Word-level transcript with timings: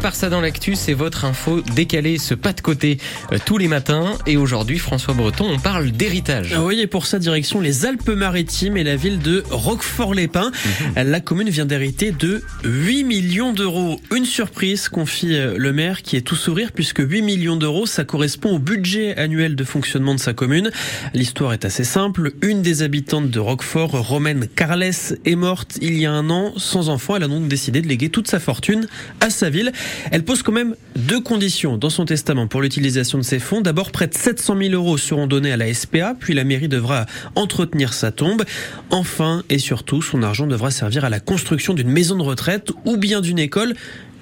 part 0.00 0.14
ça 0.14 0.30
dans 0.30 0.40
l'actu, 0.40 0.76
c'est 0.76 0.94
votre 0.94 1.26
info 1.26 1.60
décalée, 1.60 2.16
ce 2.16 2.32
pas 2.32 2.54
de 2.54 2.62
côté 2.62 2.96
euh, 3.32 3.38
tous 3.44 3.58
les 3.58 3.68
matins. 3.68 4.16
Et 4.26 4.38
aujourd'hui, 4.38 4.78
François 4.78 5.12
Breton, 5.12 5.46
on 5.50 5.58
parle 5.58 5.90
d'héritage. 5.90 6.56
Oui, 6.58 6.80
et 6.80 6.86
pour 6.86 7.04
sa 7.04 7.18
direction, 7.18 7.60
les 7.60 7.84
Alpes-Maritimes 7.84 8.78
et 8.78 8.84
la 8.84 8.96
ville 8.96 9.18
de 9.18 9.44
Roquefort-les-Pins. 9.50 10.52
La 10.96 11.20
commune 11.20 11.50
vient 11.50 11.66
d'hériter 11.66 12.12
de 12.12 12.42
8 12.64 13.04
millions 13.04 13.52
d'euros. 13.52 14.00
Une 14.14 14.24
surprise, 14.24 14.88
confie 14.88 15.34
euh, 15.34 15.54
le 15.58 15.72
maire, 15.74 16.00
qui 16.00 16.16
est 16.16 16.22
tout 16.22 16.36
sourire, 16.36 16.72
puisque 16.72 17.00
8 17.00 17.20
millions 17.20 17.56
d'euros, 17.56 17.84
ça 17.84 18.04
correspond 18.04 18.54
au 18.54 18.58
budget 18.58 19.16
annuel 19.18 19.54
de 19.54 19.64
fonctionnement 19.64 20.14
de 20.14 20.20
sa 20.20 20.32
commune. 20.32 20.70
L'histoire 21.12 21.52
est 21.52 21.66
assez 21.66 21.84
simple. 21.84 22.32
Une 22.40 22.62
des 22.62 22.82
habitantes 22.82 23.28
de 23.28 23.38
Roquefort, 23.38 23.90
Romaine 23.90 24.48
Carles, 24.48 24.82
est 24.82 25.36
morte 25.36 25.78
il 25.82 25.98
y 25.98 26.06
a 26.06 26.12
un 26.12 26.30
an 26.30 26.54
sans 26.56 26.88
enfant. 26.88 27.16
Elle 27.16 27.24
a 27.24 27.28
donc 27.28 27.48
décidé 27.48 27.82
de 27.82 27.88
léguer 27.88 28.08
toute 28.08 28.28
sa 28.28 28.40
fortune 28.40 28.86
à 29.20 29.28
sa 29.28 29.50
ville. 29.50 29.72
Elle 30.10 30.24
pose 30.24 30.42
quand 30.42 30.52
même 30.52 30.74
deux 30.96 31.20
conditions 31.20 31.76
dans 31.76 31.90
son 31.90 32.04
testament 32.04 32.46
pour 32.46 32.62
l'utilisation 32.62 33.18
de 33.18 33.22
ces 33.22 33.38
fonds. 33.38 33.60
D'abord, 33.60 33.90
près 33.90 34.06
de 34.06 34.14
700 34.14 34.56
000 34.58 34.74
euros 34.74 34.98
seront 34.98 35.26
donnés 35.26 35.52
à 35.52 35.56
la 35.56 35.72
SPA, 35.72 36.14
puis 36.18 36.34
la 36.34 36.44
mairie 36.44 36.68
devra 36.68 37.06
entretenir 37.34 37.92
sa 37.92 38.10
tombe. 38.12 38.44
Enfin 38.90 39.42
et 39.48 39.58
surtout, 39.58 40.02
son 40.02 40.22
argent 40.22 40.46
devra 40.46 40.70
servir 40.70 41.04
à 41.04 41.10
la 41.10 41.20
construction 41.20 41.74
d'une 41.74 41.90
maison 41.90 42.16
de 42.16 42.22
retraite 42.22 42.72
ou 42.84 42.96
bien 42.96 43.20
d'une 43.20 43.38
école. 43.38 43.74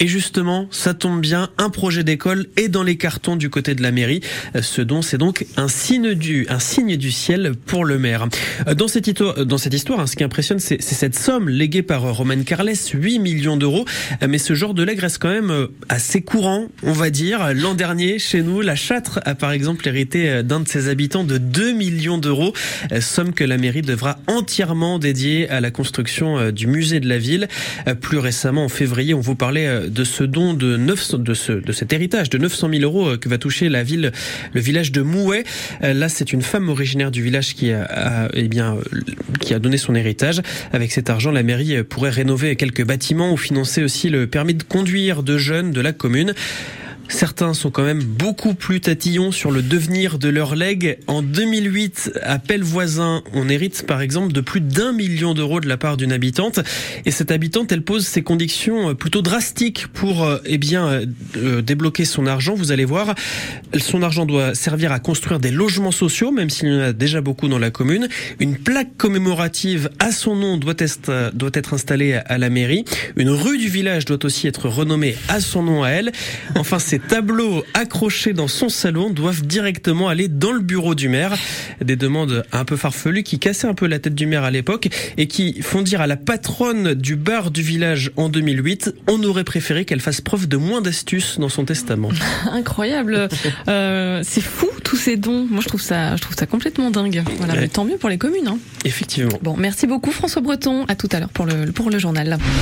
Et 0.00 0.08
justement, 0.08 0.66
ça 0.70 0.92
tombe 0.92 1.20
bien, 1.20 1.50
un 1.56 1.70
projet 1.70 2.02
d'école 2.02 2.46
est 2.56 2.68
dans 2.68 2.82
les 2.82 2.96
cartons 2.96 3.36
du 3.36 3.48
côté 3.48 3.74
de 3.74 3.82
la 3.82 3.92
mairie. 3.92 4.20
Ce 4.60 4.82
dont 4.82 5.02
c'est 5.02 5.18
donc 5.18 5.46
un 5.56 5.68
signe 5.68 6.14
du, 6.14 6.46
un 6.48 6.58
signe 6.58 6.96
du 6.96 7.12
ciel 7.12 7.52
pour 7.66 7.84
le 7.84 7.98
maire. 7.98 8.26
Dans 8.76 8.88
cette 8.88 9.06
histoire, 9.06 9.46
dans 9.46 9.58
cette 9.58 9.72
histoire 9.74 10.00
hein, 10.00 10.06
ce 10.06 10.16
qui 10.16 10.24
impressionne, 10.24 10.58
c'est 10.58 10.82
cette 10.82 11.16
somme 11.16 11.48
léguée 11.48 11.82
par 11.82 12.02
Romain 12.02 12.42
Carles, 12.42 12.72
8 12.92 13.18
millions 13.20 13.56
d'euros. 13.56 13.84
Mais 14.26 14.38
ce 14.38 14.54
genre 14.54 14.74
de 14.74 14.82
legs 14.82 14.98
reste 14.98 15.18
quand 15.18 15.28
même 15.28 15.68
assez 15.88 16.22
courant, 16.22 16.66
on 16.82 16.92
va 16.92 17.10
dire. 17.10 17.54
L'an 17.54 17.74
dernier, 17.74 18.18
chez 18.18 18.42
nous, 18.42 18.62
la 18.62 18.74
Châtre 18.74 19.20
a 19.24 19.34
par 19.34 19.52
exemple 19.52 19.86
hérité 19.86 20.42
d'un 20.42 20.60
de 20.60 20.68
ses 20.68 20.88
habitants 20.88 21.24
de 21.24 21.38
2 21.38 21.72
millions 21.72 22.18
d'euros, 22.18 22.52
somme 23.00 23.32
que 23.32 23.44
la 23.44 23.58
mairie 23.58 23.82
devra 23.82 24.18
entièrement 24.26 24.98
dédier 24.98 25.48
à 25.50 25.60
la 25.60 25.70
construction 25.70 26.50
du 26.50 26.66
musée 26.66 26.98
de 26.98 27.08
la 27.08 27.18
ville. 27.18 27.48
Plus 28.00 28.18
récemment, 28.18 28.64
en 28.64 28.68
février, 28.68 29.14
on 29.14 29.20
vous 29.20 29.36
parlait 29.36 29.84
de 29.94 30.04
ce 30.04 30.24
don 30.24 30.52
de 30.54 30.76
900, 30.76 31.18
de 31.18 31.34
ce, 31.34 31.52
de 31.52 31.72
cet 31.72 31.92
héritage 31.92 32.28
de 32.28 32.38
900 32.38 32.68
000 32.70 32.82
euros 32.82 33.08
euh, 33.08 33.16
que 33.16 33.28
va 33.28 33.38
toucher 33.38 33.68
la 33.68 33.82
ville, 33.82 34.12
le 34.52 34.60
village 34.60 34.92
de 34.92 35.00
Mouet. 35.00 35.44
Euh, 35.82 35.94
là, 35.94 36.08
c'est 36.08 36.32
une 36.32 36.42
femme 36.42 36.68
originaire 36.68 37.10
du 37.10 37.22
village 37.22 37.54
qui 37.54 37.72
a, 37.72 38.28
eh 38.34 38.48
bien, 38.48 38.74
euh, 38.74 39.00
qui 39.40 39.54
a 39.54 39.58
donné 39.58 39.76
son 39.78 39.94
héritage. 39.94 40.42
Avec 40.72 40.92
cet 40.92 41.08
argent, 41.08 41.30
la 41.30 41.42
mairie 41.42 41.82
pourrait 41.84 42.10
rénover 42.10 42.56
quelques 42.56 42.84
bâtiments 42.84 43.32
ou 43.32 43.36
financer 43.36 43.82
aussi 43.82 44.10
le 44.10 44.26
permis 44.26 44.54
de 44.54 44.62
conduire 44.64 45.22
de 45.22 45.38
jeunes 45.38 45.70
de 45.70 45.80
la 45.80 45.92
commune. 45.92 46.34
Certains 47.08 47.54
sont 47.54 47.70
quand 47.70 47.84
même 47.84 48.02
beaucoup 48.02 48.54
plus 48.54 48.80
tatillons 48.80 49.30
sur 49.30 49.50
le 49.50 49.62
devenir 49.62 50.18
de 50.18 50.28
leur 50.28 50.56
legs. 50.56 50.98
En 51.06 51.22
2008, 51.22 52.12
à 52.22 52.38
Pellevoisin, 52.38 53.22
on 53.32 53.48
hérite 53.48 53.86
par 53.86 54.00
exemple 54.00 54.32
de 54.32 54.40
plus 54.40 54.60
d'un 54.60 54.92
million 54.92 55.34
d'euros 55.34 55.60
de 55.60 55.68
la 55.68 55.76
part 55.76 55.96
d'une 55.96 56.12
habitante. 56.12 56.60
Et 57.04 57.10
cette 57.10 57.30
habitante, 57.30 57.72
elle 57.72 57.82
pose 57.82 58.06
ses 58.06 58.22
conditions 58.22 58.90
euh, 58.90 58.94
plutôt 58.94 59.22
drastiques 59.22 59.86
pour 59.92 60.24
euh, 60.24 60.38
eh 60.44 60.58
bien 60.58 60.86
euh, 60.86 61.06
euh, 61.36 61.62
débloquer 61.62 62.04
son 62.04 62.26
argent. 62.26 62.54
Vous 62.54 62.72
allez 62.72 62.84
voir, 62.84 63.14
son 63.78 64.02
argent 64.02 64.26
doit 64.26 64.54
servir 64.54 64.92
à 64.92 64.98
construire 64.98 65.38
des 65.40 65.50
logements 65.50 65.92
sociaux, 65.92 66.30
même 66.30 66.50
s'il 66.50 66.68
y 66.68 66.76
en 66.76 66.80
a 66.80 66.92
déjà 66.92 67.20
beaucoup 67.20 67.48
dans 67.48 67.58
la 67.58 67.70
commune. 67.70 68.08
Une 68.40 68.56
plaque 68.56 68.96
commémorative 68.96 69.90
à 69.98 70.12
son 70.12 70.36
nom 70.36 70.56
doit 70.56 70.74
être, 70.78 71.32
doit 71.34 71.50
être 71.54 71.74
installée 71.74 72.14
à 72.14 72.38
la 72.38 72.50
mairie. 72.50 72.84
Une 73.16 73.30
rue 73.30 73.58
du 73.58 73.68
village 73.68 74.04
doit 74.04 74.24
aussi 74.24 74.46
être 74.46 74.68
renommée 74.68 75.16
à 75.28 75.40
son 75.40 75.62
nom 75.62 75.82
à 75.82 75.90
elle. 75.90 76.12
Enfin, 76.54 76.78
c'est 76.78 76.93
ces 76.94 77.00
tableaux 77.00 77.64
accrochés 77.74 78.34
dans 78.34 78.46
son 78.46 78.68
salon 78.68 79.10
doivent 79.10 79.44
directement 79.44 80.08
aller 80.08 80.28
dans 80.28 80.52
le 80.52 80.60
bureau 80.60 80.94
du 80.94 81.08
maire. 81.08 81.36
Des 81.84 81.96
demandes 81.96 82.44
un 82.52 82.64
peu 82.64 82.76
farfelues 82.76 83.24
qui 83.24 83.40
cassaient 83.40 83.66
un 83.66 83.74
peu 83.74 83.88
la 83.88 83.98
tête 83.98 84.14
du 84.14 84.26
maire 84.26 84.44
à 84.44 84.52
l'époque 84.52 84.88
et 85.16 85.26
qui 85.26 85.60
font 85.60 85.82
dire 85.82 86.00
à 86.00 86.06
la 86.06 86.16
patronne 86.16 86.94
du 86.94 87.16
bar 87.16 87.50
du 87.50 87.62
village 87.62 88.12
en 88.14 88.28
2008, 88.28 88.94
on 89.08 89.20
aurait 89.24 89.42
préféré 89.42 89.84
qu'elle 89.84 89.98
fasse 89.98 90.20
preuve 90.20 90.46
de 90.46 90.56
moins 90.56 90.82
d'astuces 90.82 91.40
dans 91.40 91.48
son 91.48 91.64
testament. 91.64 92.10
Incroyable. 92.52 93.28
Euh, 93.66 94.20
c'est 94.22 94.40
fou 94.40 94.68
tous 94.84 94.96
ces 94.96 95.16
dons. 95.16 95.48
Moi 95.50 95.62
je 95.62 95.68
trouve 95.68 95.82
ça, 95.82 96.14
je 96.14 96.22
trouve 96.22 96.36
ça 96.36 96.46
complètement 96.46 96.92
dingue. 96.92 97.24
Voilà, 97.38 97.54
ouais. 97.54 97.66
tant 97.66 97.84
mieux 97.84 97.96
pour 97.96 98.08
les 98.08 98.18
communes. 98.18 98.46
Hein. 98.46 98.58
Effectivement. 98.84 99.36
Bon, 99.42 99.56
merci 99.56 99.88
beaucoup 99.88 100.12
François 100.12 100.42
Breton. 100.42 100.84
À 100.86 100.94
tout 100.94 101.08
à 101.10 101.18
l'heure 101.18 101.30
pour 101.30 101.44
le, 101.44 101.72
pour 101.72 101.90
le 101.90 101.98
journal. 101.98 102.38